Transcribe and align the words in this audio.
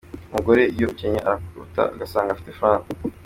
Umugore 0.31 0.61
iyo 0.73 0.85
ukennye 0.91 1.19
araguta, 1.27 1.81
agasanga 1.93 2.29
abafite 2.31 2.51
frw. 2.57 2.83